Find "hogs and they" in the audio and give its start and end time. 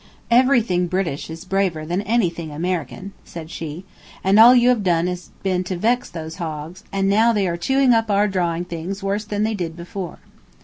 6.37-7.47